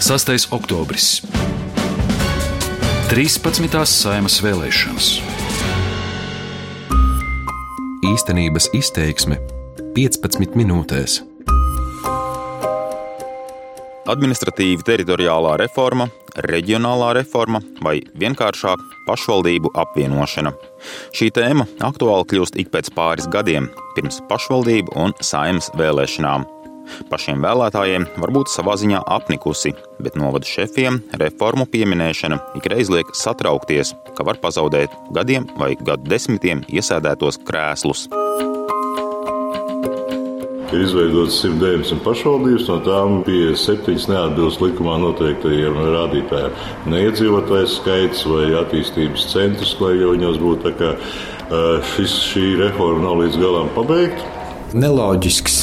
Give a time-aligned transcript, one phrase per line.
[0.00, 0.52] 6.
[0.52, 1.22] oktobris.
[3.08, 3.84] 13.
[3.88, 5.06] saimas vēlēšanas.
[8.04, 9.38] Īstenības izteiksme
[9.96, 11.22] 15 minūtēs.
[14.12, 16.10] Administratīva teritoriālā reforma,
[16.44, 20.52] reģionālā reforma vai vienkāršāk pašvaldību apvienošana.
[21.16, 26.44] Šī tēma aktuāli kļūst ik pēc pāris gadiem, pirms pašvaldību un saimnes vēlēšanām.
[27.10, 34.26] Pašiem vēlētājiem varbūt savā ziņā apnikusi, bet novada šefiem reformu pieminēšana ikreiz liek satraukties, ka
[34.26, 38.06] var pazaudēt gadiem vai gadu desmitiem iesēdētos krēslus.
[40.74, 46.56] Ir izveidotas 190 pašvaldības, no tām 57 neatbilst likumā noteiktajiem rādītājiem.
[46.90, 50.90] Neiedzīvotājs skaits vai attīstības centrs, lai jau viņos būtu tā kā
[51.94, 54.34] šis, šī reforma nav līdz galam pabeigta.
[54.74, 55.62] Neloģisks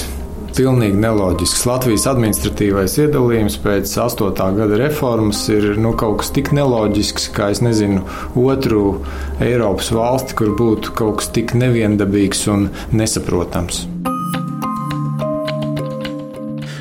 [0.58, 1.64] pilnīgi neloģisks.
[1.68, 4.34] Latvijas administratīvais iedalījums pēc 8.
[4.58, 8.04] gada reformas ir nu, kaut kas tik neloģisks, kā es nezinu,
[8.40, 9.00] otru
[9.44, 13.86] Eiropas valsti, kur būtu kaut kas tik neviendabīgs un nesaprotams.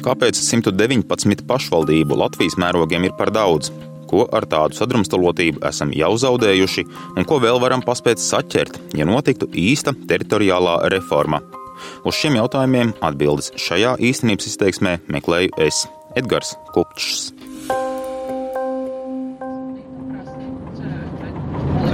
[0.02, 3.70] Kāpēc 119 pašvaldību Latvijas mērogiem ir par daudz?
[4.10, 6.84] Ko ar tādu sadrumstalotību esam jau zaudējuši,
[7.16, 11.40] un ko vēl varam paspēt saķert, ja notiktu īsta teritoriālā reforma?
[12.04, 15.84] Uz šiem jautājumiem atbildes šajā īstenības izteiksmē meklēju es,
[16.18, 17.30] Edgars Kupčs.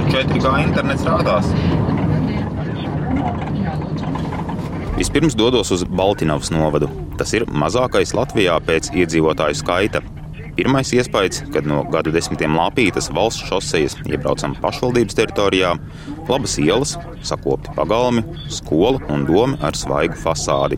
[0.09, 1.51] 4G internets rādās.
[4.99, 6.89] Vispirms dodos uz Baltiņavas novadu.
[7.19, 10.01] Tas ir mazākais Latvijā pēc iedzīvotāju skaita.
[10.59, 15.69] Pirmais iespējas, kad no gadu desmitiem lāpītas valsts šosejas iebraucam pašvaldības teritorijā,
[16.27, 20.75] labas ielas, sakopti pagalmi, skola un doma ar svaigu fasādi.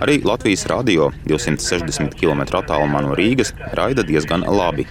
[0.00, 4.88] Arī Latvijas radio 260 km attālumā no Rīgas raida diezgan labi.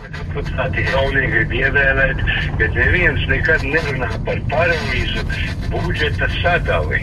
[1.63, 2.21] Ievēlēt,
[2.61, 5.25] bet neviens nekad nerunā par pareizu
[5.73, 7.01] budžeta sadali.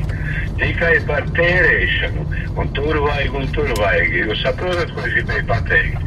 [0.62, 4.21] Tikai par tērēšanu, un tur vajag, un tur vajag.
[4.22, 6.06] Jūs saprotat, ko es gribēju pateikt?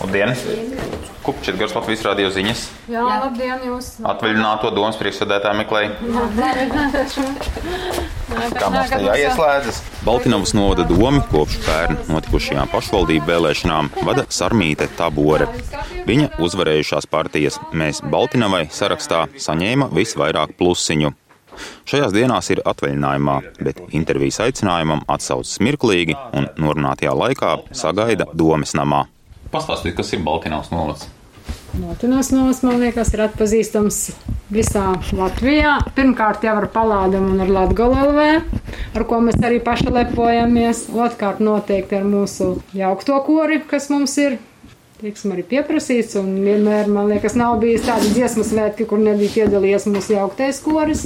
[0.00, 0.34] Labdien!
[1.26, 2.60] Kupčet gars Latvijas radio ziņas.
[2.86, 3.88] Jā, labdien jūs!
[4.06, 5.90] Atvaļināto domas priekšsēdētāju meklēju.
[8.54, 9.80] Kā mums te jāieslēdzas?
[10.06, 15.48] Baltinovas novada domu kopš pērn notikušajām pašvaldību vēlēšanām vada Sarmīte Tabore.
[16.06, 21.10] Viņa uzvarējušās partijas Mēs Baltinovai sarakstā saņēma visvairāk plusiņu.
[21.88, 29.06] Šajās dienās ir atvaļinājumā, bet intervijas aicinājumam atsaucas mirklīgi un norunātajā laikā sagaida domas namā.
[29.52, 31.06] Pastāstiet, kas ir Baltiņas novads?
[31.76, 34.00] Baltiņas novads, man liekas, ir atpazīstams
[34.52, 34.86] visā
[35.16, 35.76] Latvijā.
[35.96, 38.26] Pirmkārt, jau ar palādam un ar Latgolu LV,
[38.96, 40.86] ar ko mēs arī paši lepojamies.
[40.94, 44.38] Otkārt, noteikti ar mūsu jaukto kori, kas mums ir.
[44.96, 49.90] Teiksim, arī pieprasīts, un vienmēr, man liekas, nav bijis tāda dziesmu svētki, kur nebija piedalījies
[49.92, 51.04] mūsu jauktais koris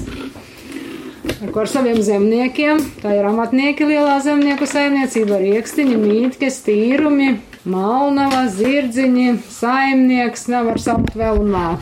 [1.41, 2.85] ar, ar saviem zemniekiem.
[3.03, 7.33] Tā ir amatnieki lielā zemnieku saimniecība, riekstiņi, mītnes, tīrumi,
[7.69, 11.75] Malnava, Zirdziņi, saimnieks, nevar saukt vēl un vēl.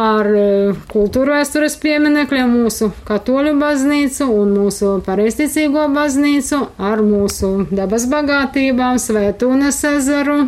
[0.00, 0.44] Ar e,
[0.88, 9.82] kultūra vēstures pieminekļiem mūsu katoļu baznīcu un mūsu pareizticīgo baznīcu, ar mūsu dabas bagātībām, Svētūnes
[9.90, 10.46] ezeru,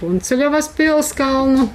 [0.00, 1.68] Punceļovas pilskalnu.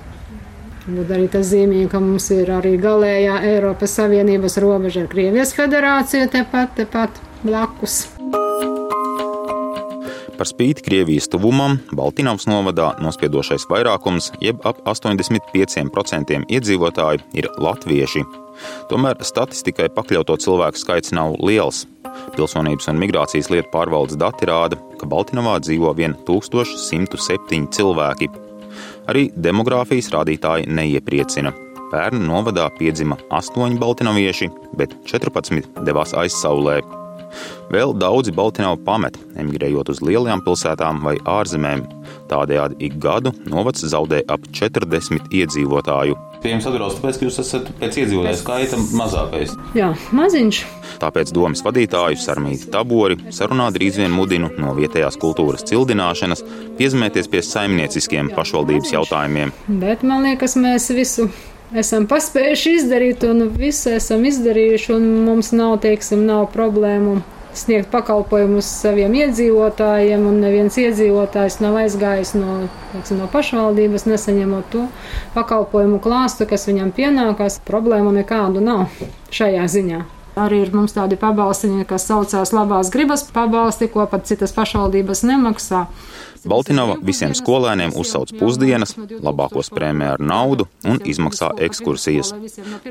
[0.84, 6.28] Būtu arī tas zīmīgi, ka mums ir arī galējā Eiropas Savienības robeža ar Krievijas federāciju
[6.34, 8.02] tepat, tepat blakus.
[10.44, 18.26] Par spīti Krievijas tuvumam, Baltiņavas novadā nospiedošais vairākums, jeb ap 85% iedzīvotāju, ir latvieši.
[18.90, 21.86] Tomēr statistikai pakļauto cilvēku skaits nav liels.
[22.36, 28.28] Pilsonības un migrācijas lietu pārvaldes dati rāda, ka Baltiņavā dzīvo vien 1107 cilvēki.
[29.14, 31.54] Arī demogrāfijas rādītāji neiepriecina.
[31.94, 36.82] Pērn novadā piedzima 8 baltiņavieši, bet 14 devās aizsaulē.
[37.74, 41.86] Vēl daudzi Baltināvu pamet, emigrējot uz lielajām pilsētām vai ārzemēm.
[42.30, 46.18] Tādējādi ik gadu novads zaudē ap 40 iedzīvotāju.
[46.44, 49.54] Pie jums atbrauc tāpēc, ka jūs esat pēc iedzīvotāju skaita mazākais.
[49.78, 50.60] Jā, maziņš.
[51.04, 56.44] Tāpēc domas vadītāju Sarmīti Tabori sarunā drīz vien mudinu no vietējās kultūras cildināšanas
[56.80, 59.56] piezemēties pie saimnieciskiem pašvaldības jautājumiem.
[59.82, 61.30] Bet man liekas, mēs visu
[61.80, 67.22] esam paspējuši izdarīt, un visu esam izdarījuši, un mums nav, teiksim, nav problēmu
[67.58, 72.64] sniegt pakalpojumus saviem iedzīvotājiem, un neviens iedzīvotājs nav aizgājis no,
[72.94, 74.88] teiksim, no pašvaldības, nesaņemot to
[75.38, 77.62] pakalpojumu klāstu, kas viņam pienākās.
[77.68, 78.90] Problēma nekādu nav
[79.34, 80.04] šajā ziņā.
[80.34, 85.84] Arī ir mums tādi pabalstiņi, kas saucās labās gribas pabalsti, ko pat citas pašvaldības nemaksā.
[86.50, 92.34] Baltinova visiem skolēniem uzsauc pusdienas, labākos prēmē ar naudu un izmaksā ekskursijas.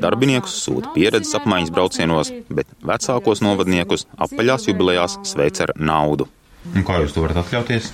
[0.01, 6.31] Darbiniekus sūta pieredzes apmaiņas braucienos, bet vecākos novadniekus apaļās jubilejās sveic ar naudu.
[6.73, 7.91] Un kā jūs to varat atļauties?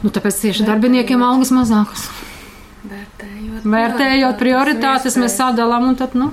[0.00, 2.08] Nu, tāpēc tieši darbiniekiem algas mazākas.
[2.88, 6.32] Vērtējot, Vērtējot prioritātes, mēs sadalām un tad, nu.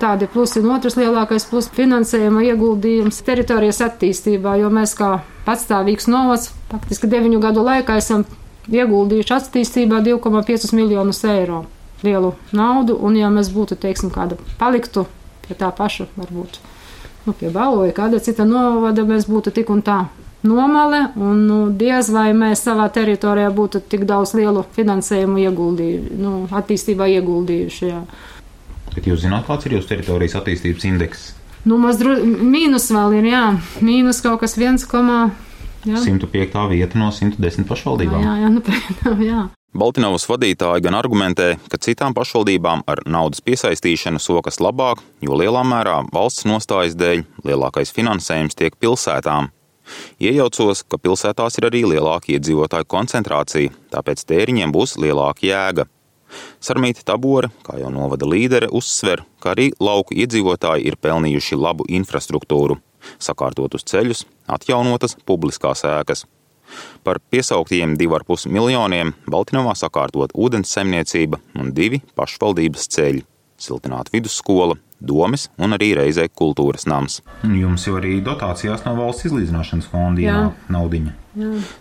[0.00, 6.54] Tādi plusi un otrs lielākais plus- finansējuma ieguldījums teritorijas attīstībā, jo mēs kā patstāvīgs novads
[6.70, 8.24] faktiski deviņu gadu laikā esam
[8.70, 11.66] ieguldījuši attīstībā 2,5 miljonus eiro
[12.02, 15.06] lielu naudu, un ja mēs būtu, teiksim, kāda paliktu
[15.46, 16.58] pie tā paša, varbūt,
[17.26, 20.00] nu, pie baloja, kāda cita novada, mēs būtu tik un tā
[20.42, 26.36] nomale, un nu, diez vai mēs savā teritorijā būtu tik daudz lielu finansējumu ieguldījuši, nu,
[26.48, 27.90] attīstībā ieguldījuši.
[27.90, 28.04] Jā.
[28.94, 31.28] Bet jūs zināt, kāds ir jūsu teritorijas attīstības indeks?
[31.68, 33.44] Nu, mazdru, mīnus vēl ir, jā,
[33.84, 34.80] mīnus kaut kas 1,
[35.84, 36.00] jā.
[36.00, 36.60] 105.
[36.72, 38.24] vieta no 110 pašvaldībām.
[38.24, 38.62] Jā, jā, nu,
[39.30, 39.46] jā.
[39.70, 46.00] Baltinovas vadītāji gan argumentē, ka citām pašvaldībām ar naudas piesaistīšanu sokas labāk, jo lielā mērā
[46.10, 49.52] valsts nostājas dēļ lielākais finansējums tiek pilsētām.
[50.22, 55.86] Iejaucos, ka pilsētās ir arī lielāka iedzīvotāju koncentrācija, tāpēc tēriņiem būs lielāka jēga.
[56.60, 62.78] Sarmīta Tabore, kā jau novada līdere, uzsver, ka arī lauku iedzīvotāji ir pelnījuši labu infrastruktūru,
[63.22, 66.26] sakārtotus ceļus, atjaunotas publiskās ēkas.
[67.02, 73.24] Par piesauktajiem 2,5 miljoniem Baltinovā sakārtot ūdens saimniecība un divi pašvaldības ceļi-
[73.66, 77.20] siltināta vidusskola, domes un arī reizē kultūras nams.
[77.42, 81.16] Jums jau arī dotācijās no valsts izlīdzināšanas fonda ienāk naudiņa.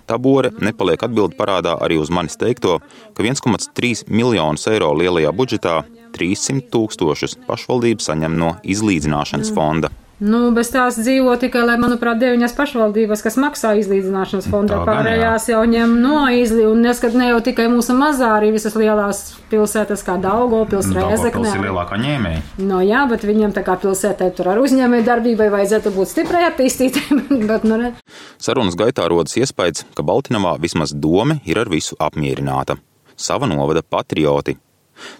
[0.09, 2.77] Tabore nepaliek atbildi parādā arī uz manis teikto,
[3.17, 5.79] ka 1,3 miljonus eiro lielajā budžetā
[6.15, 9.89] 300 tūkstošus pašvaldība saņem no izlīdzināšanas fonda.
[10.19, 14.81] Nu, bez tās dzīvo tikai, lai, manuprāt, deviņas pašvaldības, kas maksā izlīdzināšanas fondā.
[14.87, 19.21] Pārējās jau ņem no izlī, un neskat ne jau tikai mūsu mazā, arī visas lielās
[19.47, 21.55] pilsētas kā Daugavpils, Daugavpils ir Rēzekne.
[21.69, 22.43] lielākā ņēmēja.
[22.59, 27.23] Nu, jā, bet viņiem tā kā pilsētai tur ar uzņēmēju darbībai vajadzētu būt stiprai attīstītai,
[27.49, 27.95] bet, nu, ne.
[28.43, 32.75] Sarunas gaitā rodas iespējas, ka Baltinovā vismaz dome ir ar visu apmierināta.
[33.15, 34.59] Sava novada patrioti.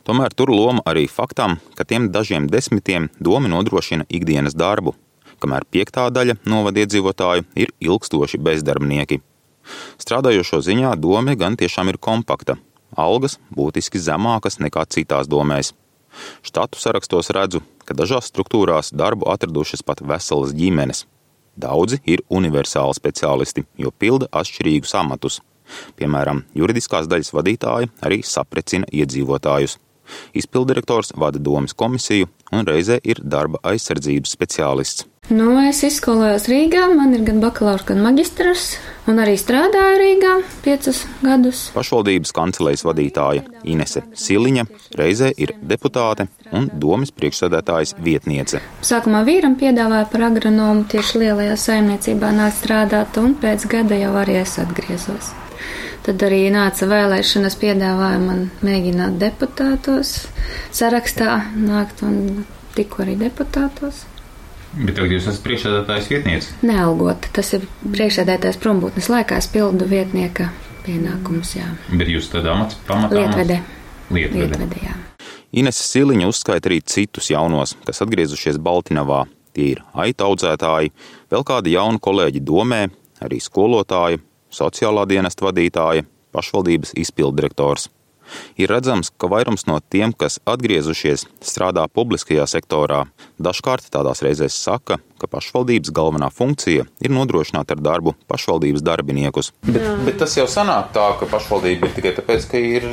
[0.07, 4.95] Tomēr tur loma arī faktam, ka tiem dažiem desmitiem doma nodrošina ikdienas darbu,
[5.39, 9.21] kamēr piektā daļa novada iedzīvotāju ir ilgstoši bezdarbnieki.
[10.01, 12.57] Strādājošo ziņā dome gan tiešām ir kompakta.
[12.97, 15.73] Algas būtiski zemākas nekā citās domēs.
[16.41, 21.05] Štatu sarakstos redzu, ka dažās struktūrās darbu atradušas pat veselas ģimenes.
[21.59, 25.39] Daudzi ir universāli speciālisti, jo pilda atšķirīgus amatus.
[25.99, 29.77] Piemēram, juridiskās daļas vadītāji arī saprecina iedzīvotājus.
[30.33, 35.05] Izpildirektors vada domas komisiju un reizē ir darba aizsardzības speciālists.
[35.29, 40.31] Nu, es izskolējos Rīgā, man ir gan bakalaura, gan magistrs, un arī strādāju Rīgā
[40.65, 41.67] piecus gadus.
[41.75, 44.63] Pašvaldības kancelējas vadītāja Inese Siliņa
[44.97, 48.63] reizē ir deputāte un domas priekšsēdētājas vietniece.
[48.81, 54.39] Sākumā vīram piedāvāja par agronomu tieši lielajā saimniecībā nākt strādāt, un pēc gada jau arī
[54.41, 55.29] es atgriezos.
[56.05, 60.13] Tad arī nāca vēlēšanas, piedāvāja man mēģināt deputātos,
[60.75, 62.45] sarakstā nākt un
[62.77, 64.05] tikko arī deputātos.
[64.69, 66.55] Bet tagad jūs esat priekšsēdētājs vietniece.
[66.65, 70.51] Nealgot, tas ir priekšsēdētājs prombūtnes laikā, es pildu vietnieka
[70.85, 71.67] pienākumus, jā.
[71.89, 73.59] Bet jūs tad amats pamatā Lietvede.
[74.13, 74.45] Lietvede.
[74.45, 74.95] Lietvede, jā.
[75.57, 79.23] Inese Siliņa uzskaita arī citus jaunos, kas atgriezušies Baltinavā.
[79.57, 80.93] Tie ir aita audzētāji,
[81.33, 82.83] vēl kādi jauni kolēģi domē,
[83.25, 84.21] arī skolotāji,
[84.53, 87.89] sociālā dienesta vadītāja, pašvaldības izpildirektors.
[88.61, 93.05] Ir redzams, ka vairums no tiem, kas atgriezušies, strādā publiskajā sektorā.
[93.41, 99.53] Dažkārt tādās reizēs saka, ka pašvaldības galvenā funkcija ir nodrošināt ar darbu pašvaldības darbiniekus.
[99.65, 102.87] Bet, bet tas jau sanāk tā, ka pašvaldība ir tikai tāpēc, ka ir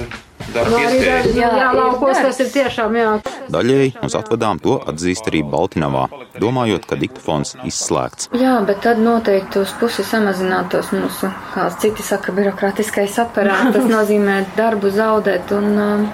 [0.55, 1.29] darba Nu, iespējas.
[1.37, 3.13] Jā, Jā, laukos tas ir tiešām, jā.
[3.53, 6.07] Daļēji uz atvedām to atzīst arī Baltinavā,
[6.43, 8.31] domājot, ka diktafons izslēgts.
[8.37, 13.73] Jā, bet tad noteikti uz pusi samazinātos mūsu, kā citi saka, birokrātiskais aparāts.
[13.77, 16.07] Tas nozīmē darbu zaudēt un um,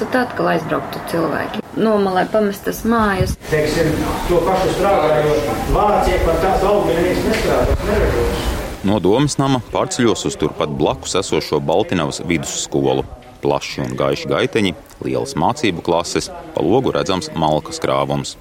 [0.00, 1.64] tad atkal aizbrauktu cilvēki.
[1.80, 3.36] Nomalē pamestas mājas.
[3.50, 3.92] teiksim,
[4.28, 8.48] to pašu strādājot Vācijā, par tādu augu neviens nestrādās, neražos.
[8.80, 13.04] No domas nama pārceļos uz turpat blakus esošo Baltinavas vidusskolu.
[13.40, 14.74] Plaši un gaiši gaiteņi,
[15.06, 18.36] lielas mācību klases, pa logu redzams malkas krāvums.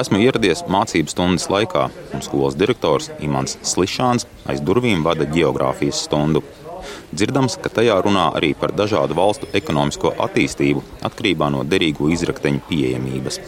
[0.00, 6.44] Esmu ieradies mācību stundas laikā, un skolas direktors Imants Slišāns aiz durvīm vada geogrāfijas stundu.
[7.12, 13.40] Dzirdams, ka tajā runā arī par dažādu valstu ekonomisko attīstību atkarībā no derīgo izrakteņu pieejamības.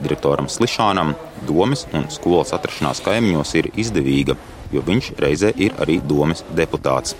[0.00, 1.16] Direktoram Slišanam
[1.48, 4.36] domas un skolas atrašanās kaimiņos ir izdevīga,
[4.72, 7.16] jo viņš reizē ir arī domas deputāts.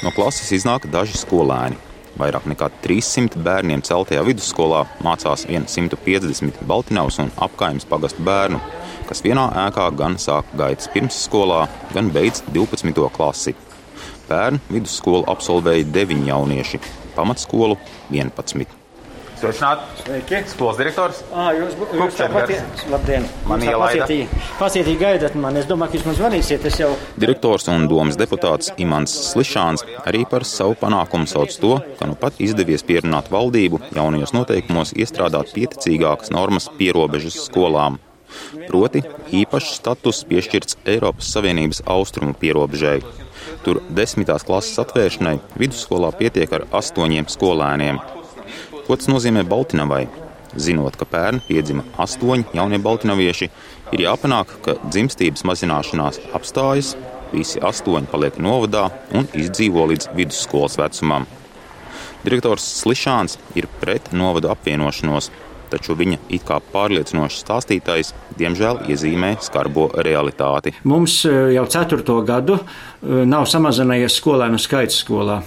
[0.00, 1.76] No klases iznāk daži skolēni.
[2.20, 8.62] Vairāk nekā 300 bērniem celtajā vidusskolā mācās 150 Baltiņaus un apkaimes pagastu bērnu,
[9.08, 13.06] kas vienā ēkā gan sāk gaitas pirmsskolā, gan beidz 12.
[13.12, 13.56] klasi.
[14.30, 16.80] Pērn vidusskolu absolvēja 9 jaunieši,
[17.16, 17.76] pamatskolu
[18.08, 18.79] 11.
[19.40, 20.02] Sveicināti!
[20.02, 20.38] Sveiki!
[20.52, 21.20] Skolas direktors!
[21.32, 22.50] Ā, jūs, jūs tāpat,
[22.92, 23.24] labdien!
[23.48, 24.04] Man ielaida.
[24.58, 25.62] pacietīgi, gaidat mani.
[25.62, 26.66] Es domāju, ka jūs man zvanīsiet.
[26.68, 32.10] Es jau Direktors un domas deputāts Imants Slišāns arī par savu panākumu sauc to, ka
[32.10, 37.96] nu pat izdevies pierunāt valdību jaunajos noteikumos iestrādāt pieticīgākas normas pierobežas skolām.
[38.68, 39.00] Proti,
[39.40, 43.00] īpašs status piešķirts Eiropas Savienības austrumu pierobežai.
[43.64, 48.00] Tur desmitās klases atvēršanai vidusskolā pietiek ar astoņiem skolēniem.
[48.90, 50.08] Ko tas nozīmē Baltiņavai?
[50.58, 53.46] Zinot, ka pērn piedzima astoņi jaunie baltiņavieši,
[53.94, 56.96] ir jāpanāk, ka dzimstības mazināšanās apstājas,
[57.30, 61.28] visi astoņi paliek novadā un izdzīvo līdz vidusskolas vecumam.
[62.24, 65.30] Direktors Slišāns ir pret novadu apvienošanos,
[65.70, 68.10] taču viņa it kā pārliecinošs stāstītājs
[68.42, 70.74] diemžēl iezīmē skarbo realitāti.
[70.82, 75.38] mums eh, jau ceturto gadu eh, nav samazinājies skolēnu skaits skolā.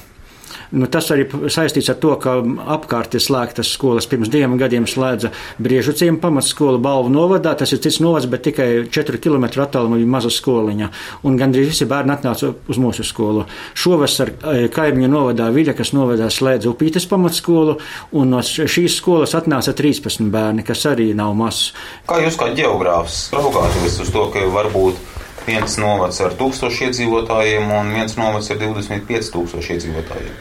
[0.74, 2.39] Nu, tas arī saistīts ar to, ka
[2.74, 4.08] apkārt ir slēgtas skolas.
[4.10, 5.30] Pirms diviem gadiem slēdza
[5.62, 7.51] Briežu ciemu pamatskolu Balvu novadā.
[7.60, 10.89] Tas ir cits novads, bet tikai 4 km attālumā bija maza skoliņa.
[11.30, 13.46] Un gandrīz visi bērni atnāca uz mūsu skolu.
[13.77, 17.77] Šovasar eh, kaimiņu novadā Viļa, kas novadā slēdza Upītes pamatskolu,
[18.18, 21.70] un no šīs skolas atnāca 13 bērni, kas arī nav mazs.
[22.10, 24.98] Kā jūs kā geogrāfs raugāties uz to, ka var būt
[25.46, 30.34] viens novads ar 1000 iedzīvotājiem un viens novads ar 25,000 iedzīvotājiem?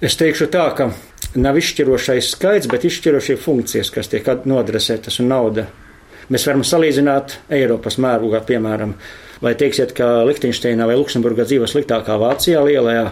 [0.00, 0.86] Es teikšu tā, ka
[1.36, 5.66] nav izšķirošais skaits, bet izšķirošie funkcijas, kas tiek nodresētas un nauda.
[6.32, 8.94] Mēs varam salīdzināt Eiropas mērogā, piemēram,
[9.44, 13.10] vai teiksiet, ka Liechtensteinā vai Luksemburgā dzīvo sliktākā Vācijā lielajā.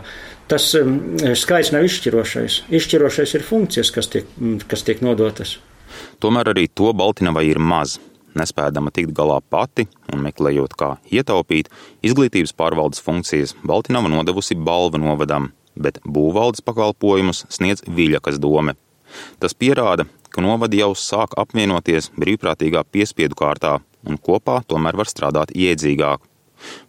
[0.48, 2.62] Tas um, skaits nav izšķirošais.
[2.72, 5.58] Izšķirošais ir funkcijas, kas tiek, mm, kas tiek nodotas.
[6.24, 7.98] Tomēr arī to Baltiņavai ir maz.
[8.38, 11.68] Nespēdama tikt galā pati un meklējot, kā ietaupīt,
[12.06, 18.76] izglītības pārvaldes funkcijas Baltiņava nodevusi balvu novadam, bet būvvaldes pakalpojumus sniedz Viļakas dome.
[19.40, 25.54] Tas pierāda, ka novadi jau sāk apvienoties brīvprātīgā piespiedu kārtā un kopā tomēr var strādāt
[25.56, 26.20] iedzīgāk.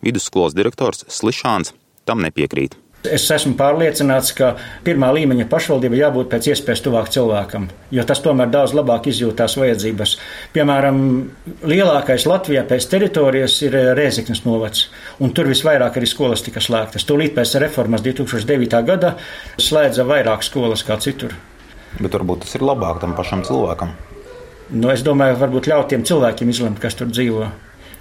[0.03, 1.74] Vidusskolas direktors Slišāns
[2.05, 2.75] tam nepiekrīt.
[3.08, 4.50] Es esmu pārliecināts, ka
[4.84, 10.18] pirmā līmeņa pašvaldība jābūt pēc iespējas tuvāk cilvēkam, jo tas tomēr daudz labāk izjūtās vajadzības.
[10.51, 11.00] Piemēram,
[11.63, 14.89] lielākais Latvijā pēc teritorijas ir Rēzeknes novads,
[15.24, 17.08] un tur visvairāk arī skolas tika slēgtas.
[17.08, 18.84] Tūlīt pēc reformas 2009.
[18.91, 19.13] gada
[19.56, 21.38] slēdza vairāk skolas kā citur.
[22.03, 23.96] Bet varbūt tas ir labāk tam pašam cilvēkam.
[24.75, 27.48] Nu, es domāju, varbūt ļaut tiem cilvēkiem izlemt, kas tur dzīvo.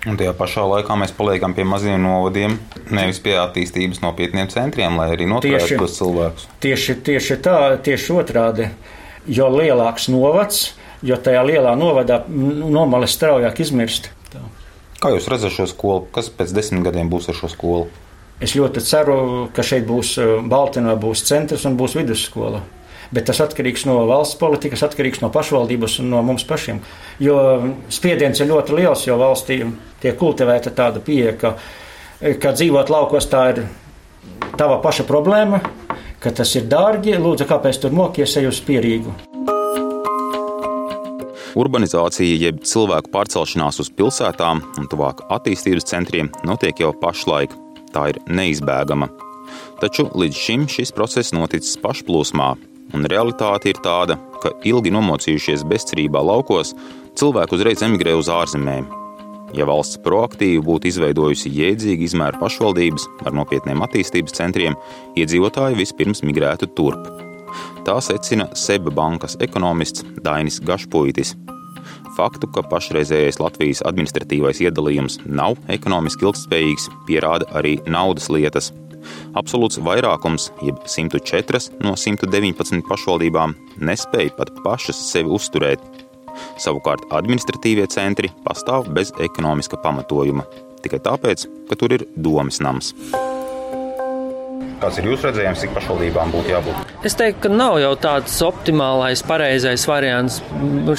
[0.06, 2.54] Un tajā pašā laikā mēs paliekam pie maziem novadiem,
[2.94, 6.46] nevis pie attīstības nopietniem centriem, lai arī noturētu tos cilvēkus.
[6.62, 8.68] Tieši, tieši tā, tieši otrādi.
[9.26, 10.68] Jo lielāks novads,
[11.04, 14.12] jo tajā lielā novadā nomale straujāk izmirst.
[14.30, 14.44] Tā.
[15.02, 16.06] Kā jūs redzat šo skolu?
[16.14, 17.88] Kas pēc desmit gadiem būs ar šo skolu?
[18.38, 19.18] Es ļoti ceru,
[19.50, 20.14] ka šeit būs
[20.46, 22.62] Baltiņā, būs centrs un būs vidusskola.
[23.14, 26.82] Bet tas atkarīgs no valsts politikas, atkarīgs no pašvaldības un no mums pašiem.
[27.24, 27.38] Jo
[27.92, 29.62] spiediens ir ļoti liels, jo valstī
[30.02, 31.54] tiek kultivēta tāda pieeja, ka,
[32.42, 33.62] ka dzīvot laukos tā ir
[34.60, 35.62] tava paša problēma,
[36.20, 37.16] ka tas ir dārgi.
[37.16, 39.14] Lūdzu, kāpēc tur mokies ej uz pierīgu?
[41.58, 47.56] Urbanizācija, jeb cilvēku pārcelšanās uz pilsētām un tuvāk attīstības centriem notiek jau pašlaik.
[47.94, 49.08] Tā ir neizbēgama.
[49.80, 52.52] Taču līdz šim šis process noticis pašplūsmā,
[52.94, 56.74] un realitāte ir tāda, ka ilgi nomocījušies bezcerībā laukos,
[57.18, 58.88] cilvēki uzreiz emigrē uz ārzemēm.
[59.56, 64.76] Ja valsts proaktīvi būtu izveidojusi jēdzīgu izmēru pašvaldības ar nopietniem attīstības centriem,
[65.16, 67.08] iedzīvotāji vispirms migrētu turp.
[67.88, 71.32] Tā secina Seba bankas ekonomists Dainis Gašpuitis.
[72.18, 78.72] Faktu, ka pašreizējais Latvijas administratīvais iedalījums nav ekonomiski ilgspējīgs, pierāda arī naudas lietas.
[79.38, 85.84] Absolūts vairākums, jeb 104 no 119 pašvaldībām, nespēja pat pašas sevi uzturēt.
[86.60, 90.46] Savukārt administratīvie centri pastāv bez ekonomiska pamatojuma,
[90.84, 92.94] tikai tāpēc, ka tur ir domas nams.
[94.78, 96.90] Kāds ir jūsu redzējums, cik pašvaldībām būtu jābūt?
[97.06, 100.36] Es teiktu, ka nav jau tāds optimālais, pareizais variants.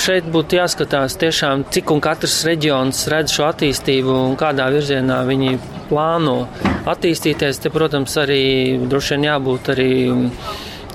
[0.03, 5.53] Šeit būtu jāskatās tiešām, cik un katrs reģions redz šo attīstību un kādā virzienā viņi
[5.87, 6.41] plāno
[6.91, 7.61] attīstīties.
[7.63, 8.41] Te, protams, arī
[8.83, 9.93] droši vien jābūt arī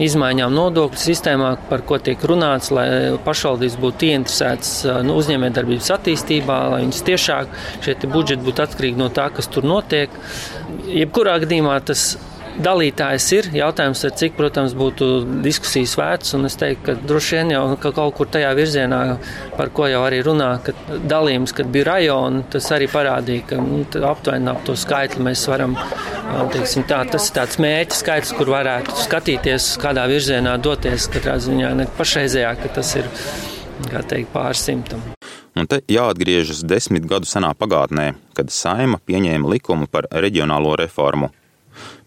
[0.04, 4.74] izmaiņām nodokļu sistēmā, par ko tiek runāts, lai pašvaldības būtu ieinteresētas
[5.06, 10.12] nu, uzņēmējdarbības attīstībā, lai viņas tiešāk šie budžeti būtu atkarīgi no tā, kas tur notiek.
[10.90, 12.14] Jebkurā gadījumā tas
[12.62, 13.48] dalītājs ir.
[13.56, 15.08] Jautājums ir, cik, protams, būtu
[15.44, 16.34] diskusijas vērts.
[16.38, 19.00] Un es teiktu, ka droši vien jau ka kaut kur tajā virzienā,
[19.58, 20.74] par ko jau arī runā, ka
[21.10, 25.76] dalījums, kad bija rajoni, tas arī parādīja, ka nu, aptuveni ap to skaitli mēs varam.
[26.54, 31.08] Teiksim, tā, tas ir tāds mērķis skaits, kur varētu skatīties, kādā virzienā doties.
[31.14, 33.10] Katrā ziņā ne pašreizējā, ka tas ir
[34.08, 35.02] teikt, pāris simtam.
[35.54, 41.30] Un te jāatgriežas desmit gadu senā pagātnē, kad Saima pieņēma likumu par reģionālo reformu.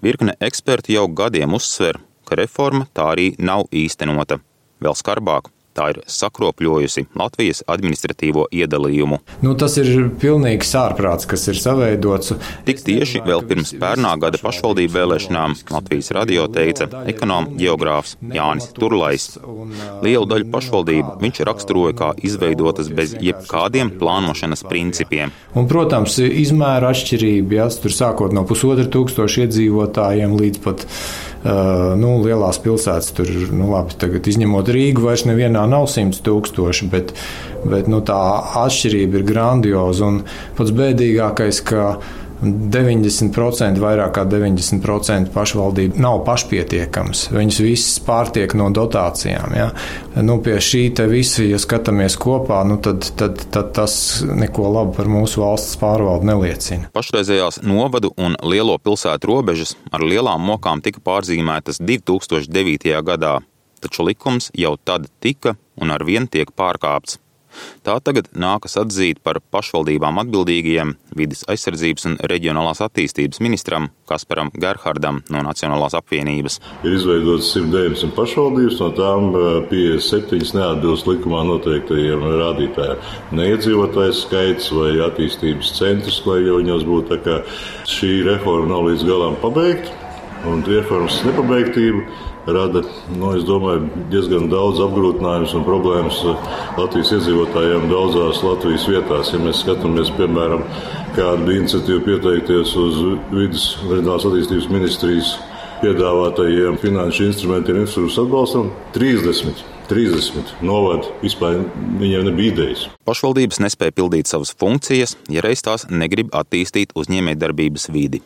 [0.03, 4.39] Virkne eksperti jau gadiem uzsver, ka reforma tā arī nav īstenota.
[4.83, 9.19] Vēl skarbāk, tā ir sakropļojusi Latvijas administratīvo iedalījumu.
[9.45, 12.33] Nu, tas ir pilnīgs ārprāts, kas ir savaidots.
[12.67, 19.29] Tik tieši vēl pirms pērnā gada pašvaldību vēlēšanām Latvijas radio teica ekonoms geogrāfs Jānis Turlais.
[20.05, 25.33] Lielu daļu pašvaldību viņš raksturoja kā izveidotas bez jebkādiem plānošanas principiem.
[25.57, 30.85] Un, protams, izmēra atšķirība, ja tur sākot no pusotra tūkstoša iedzīvotājiem līdz pat
[31.43, 37.13] nu, lielās pilsētas, tur, nu, labi, tagad izņemot Rīgu, vairs nevienā nav simts tūkstoši, bet,
[37.67, 38.19] bet nu, tā
[38.63, 40.09] atšķirība ir grandioza.
[40.09, 40.23] Un
[40.57, 41.97] pats bēdīgākais, ka
[42.41, 47.27] 90%, vairāk kā 90% pašvaldību nav pašpietiekams.
[47.33, 49.55] Viņas visas pārtiek no dotācijām.
[49.57, 49.71] Ja?
[50.21, 55.09] Nu, pie šī visa, ja skatāmies kopā, nu, tad, tad, tad tas neko labu par
[55.09, 56.91] mūsu valsts pārvaldu neliecina.
[56.93, 62.93] Pašreizējās novadu un lielo pilsētu robežas ar lielām mokām tika pārzīmētas 2009.
[63.07, 63.37] gadā,
[63.81, 67.17] taču likums jau tad tika un ar vien tiek pārkāpts.
[67.85, 75.21] Tā tagad nākas atzīt par pašvaldībām atbildīgajiem vidas aizsardzības un reģionālās attīstības ministram Kasparam Gerhardam
[75.33, 76.59] no Nacionālās apvienības.
[76.83, 79.29] Ir izveidotas 190 pašvaldības, no tām
[79.71, 83.03] 57 eh, neatbilst likumā noteiktajiem rādītājiem.
[83.39, 87.39] Neiedzīvotājs skaits vai attīstības centrs, lai jau viņos būtu tā kā
[87.89, 89.93] šī reforma nav līdz galam pabeigta,
[90.47, 92.05] un reformas nepabeigtība
[92.47, 92.81] rada
[93.17, 99.33] nu, domāju, diezgan daudz apgrūtinājumus un problēmas uh, Latvijas iedzīvotājiem daudzās Latvijas vietās.
[99.33, 100.63] Ja mēs skatāmies, piemēram,
[101.17, 102.99] kāda bija iniciatīva pieteikties uz
[103.33, 105.33] vidus reģionālās attīstības ministrijas
[105.81, 109.65] piedāvātajiem finanšu instrumentiem infrastruktūras atbalstam, 30.
[109.87, 111.61] 30 novadi vispār
[112.01, 112.87] viņiem nebija idejas.
[113.07, 118.19] Pašvaldības nespēja pildīt savas funkcijas, ja reiz tās negrib attīstīt uzņēmējdarbības vidi.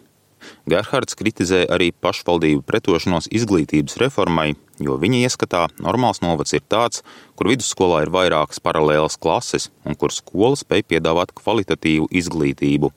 [0.70, 7.04] Gerhards kritizē arī pašvaldību pretošanos izglītības reformai, jo viņa ieskatā normāls novads ir tāds,
[7.36, 12.92] kur vidusskolā ir vairākas paralēlas klases un kur skola spēj piedāvāt kvalitatīvu izglītību.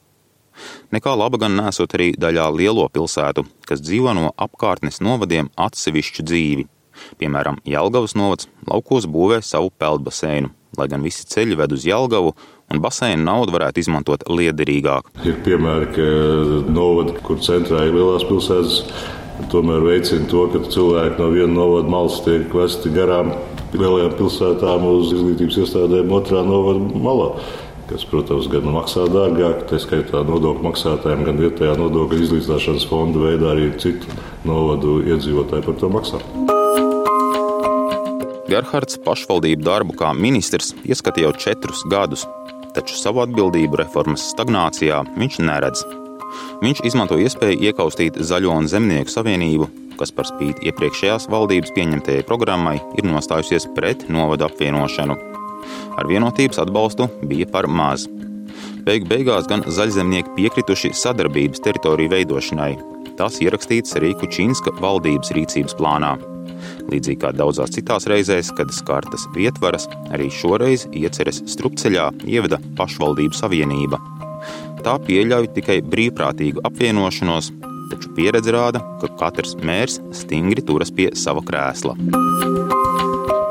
[0.94, 6.68] Nekā laba gan nesot arī daļā lielo pilsētu, kas dzīvo no apkārtnes novadiem atsevišķu dzīvi.
[7.18, 12.34] Piemēram, Jelgavas novads laukos būvē savu peldbaseinu, lai gan visi ceļi ved uz Jelgavu,
[12.72, 15.10] un baseina naudu varētu izmantot liederīgāk.
[15.26, 16.06] Ir piemēri, ka
[16.72, 18.78] novadi, kur centrā ir lielās pilsētas,
[19.52, 23.34] tomēr veicina to, ka cilvēki no viena novada malas tiek vesti garām
[23.74, 27.30] lielajām pilsētām uz izglītības iestādēm otrā novada malā
[27.88, 33.52] kas, protams, gan maksā dārgāk, tā skaitā nodokļu maksātājiem, gan vietējā nodokļu izlīdzināšanas fonda veidā
[33.52, 36.26] arī citu novadu iedzīvotāji par to maksā.
[38.54, 42.22] Gerhards pašvaldību darbu kā ministrs ieskatīja jau četrus gadus,
[42.76, 45.80] taču savu atbildību reformas stagnācijā viņš neredz.
[46.62, 49.66] Viņš izmanto iespēju iekaustīt Zaļo un Zemnieku savienību,
[49.98, 55.16] kas par spīti iepriekšējās valdības pieņemtajai programmai ir nostājusies pret novadu apvienošanu.
[55.98, 58.06] Ar vienotības atbalstu bija par maz.
[58.86, 62.70] Beig beigās gan zaļzemnieki piekrituši sadarbības teritoriju veidošanai.
[63.18, 66.14] Tas ierakstīts arī Kučinska valdības rīcības plānā.
[66.90, 74.00] Līdzīgi kā daudzās citās reizēs, kad skartas vietvaras, arī šoreiz ieceres strupceļā ievada pašvaldību savienība.
[74.84, 77.50] Tā pieļauj tikai brīvprātīgu apvienošanos,
[77.92, 81.96] taču pieredze rāda, ka katrs mērs stingri turas pie sava krēsla.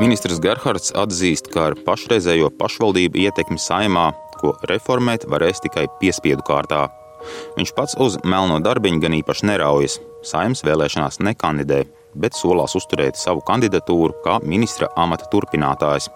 [0.01, 6.87] Ministrs Gerhards atzīst, ka ar pašreizējo pašvaldību ietekmi saimā, ko reformēt varēs tikai piespiedu kārtā.
[7.57, 9.99] Viņš pats uz melno darbiņu gan īpaši neraujas.
[10.27, 11.83] Saimnes vēlēšanās nekandidē,
[12.15, 16.09] bet solās uzturēt savu kandidatūru kā ministra amata turpinātājs.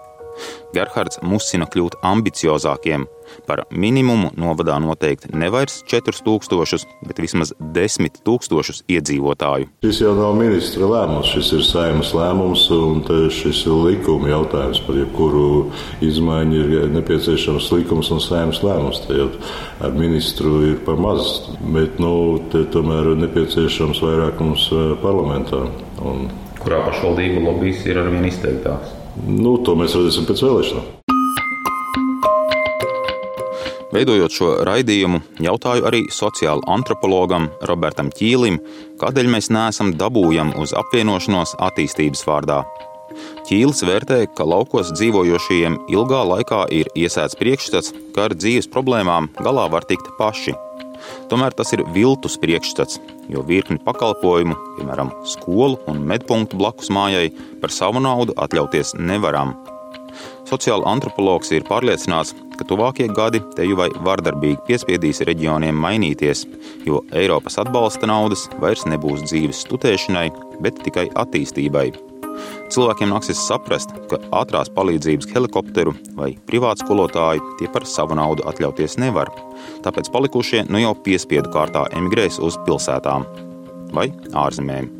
[0.74, 3.06] Gerhards musina kļūt ambiciozākiem.
[3.44, 9.68] Par minimumu novadā noteikti ne vairs 4000, bet vismaz 10 000 iedzīvotāju.
[9.84, 13.02] Šis jau nav ministra lēmums, šis ir saimnes lēmums, un
[13.34, 14.82] šis ir likuma jautājums.
[14.88, 15.46] Par jebkuru
[16.04, 19.02] izmaiņu ir nepieciešams likums un saimnes lēmums.
[19.08, 19.38] Tad
[19.84, 21.34] ar ministru ir par maz,
[21.74, 22.12] bet nu,
[22.72, 25.66] tomēr ir nepieciešams vairākums eh, parlamentā.
[25.98, 26.28] Un
[26.62, 28.97] kurā pašvaldība lobbyis ir arvien izteiktāks.
[29.26, 30.94] Nu, to mēs redzēsim pēc vēlēšanām.
[33.88, 38.60] Veidojot šo raidījumu, jautāju arī sociāla antropologam Robertam Ķīlim,
[39.00, 42.60] kādēļ mēs neesam dabūjami uz apvienošanos attīstības vārdā.
[43.48, 49.66] Ķīlis vērtē, ka laukos dzīvojošajiem ilgā laikā ir iesēts priekšstats, ka ar dzīves problēmām galā
[49.72, 50.54] var tikt paši.
[51.30, 53.00] Tomēr tas ir viltus priekšstats,
[53.32, 59.56] jo virkni pakalpojumu, piemēram, skolu un medpunktu blakus mājai, par savu naudu atļauties nevaram.
[60.48, 66.46] Sociāla antropologs ir pārliecināts, ka tuvākie gadi teju vai vardarbīgi piespiedīs reģioniem mainīties,
[66.88, 70.28] jo Eiropas atbalsta naudas vairs nebūs dzīves stutēšanai,
[70.64, 71.90] bet tikai attīstībai.
[72.72, 78.98] Cilvēkiem nāksies saprast, ka ātrās palīdzības helikopteru vai privātu skolotāju tie par savu naudu atļauties
[79.00, 79.32] nevar.
[79.84, 83.26] Tāpēc palikušie nu jau piespiedu kārtā emigrēs uz pilsētām
[83.96, 84.90] vai ārzemēm.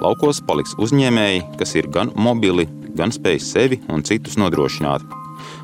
[0.00, 5.02] Laukos paliks uzņēmēji, kas ir gan mobili, gan spēj sevi un citus nodrošināt.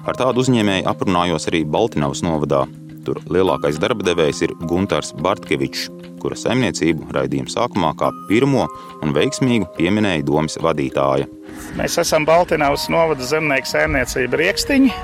[0.06, 2.66] Ar tādu uzņēmēju aprunājos arī Baltiņavas novadā.
[3.06, 5.86] Tur lielākais darba devējs ir Gunārs Bartkevičs,
[6.26, 8.66] kura saimniecību raidījuma sākumā kā pirmo
[9.04, 11.28] un veiksmīgu pieminēja domas vadītāja.
[11.78, 14.98] Mēs esam Baltiņavas novada zemnieku saimniecība Riekstiņa.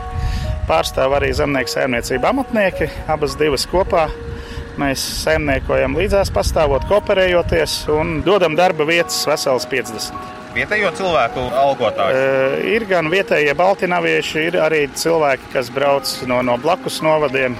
[0.66, 4.08] Pārstāv arī zemnieku saimniecība amatnieki, abas divas kopā.
[4.80, 10.16] Mēs saimniekojam līdzās, pastāvot, kooperējoties un dodam darba vietas vesels 50.
[10.56, 12.16] Vietējo cilvēku algotāji.
[12.16, 17.56] E, ir gan vietējie baltinavieši, ir arī cilvēki, kas brauc no, no blakus novadiem,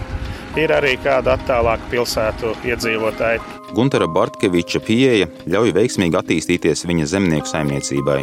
[0.61, 3.41] ir arī kāda attālāka pilsētu iedzīvotāji.
[3.77, 8.21] Gunara Bartkeviča pieeja ļauj veiksmīgi attīstīties viņa zemnieku saimniecībai.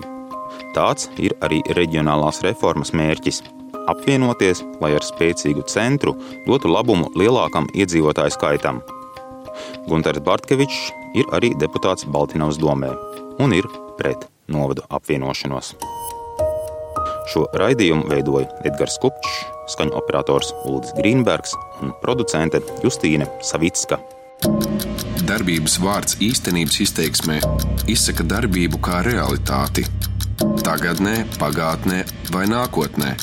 [0.75, 3.41] Tāds ir arī reģionālās reformas mērķis-
[3.91, 6.15] apvienoties, lai ar spēcīgu centru
[6.45, 8.81] dotu labumu lielākam iedzīvotāju skaitam.
[9.89, 12.91] Gunārs Bartkevičs ir arī deputāts Baltiņas domē
[13.39, 13.65] un ir
[13.97, 15.98] pret novadu apvienošanos.
[17.29, 23.99] Šo raidījumu veidoja Edgars Kupčs, skaņu operators Ulris Grīnbergs un producente Justīne Savicka.
[25.29, 27.37] Darbības vārds īstenības izteiksmē
[27.91, 29.85] izsaka darbību kā realitāti.
[30.65, 33.15] Tagatnē, pagātnē vai nākotnē,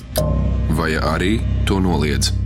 [0.79, 2.46] vai arī to noliedz.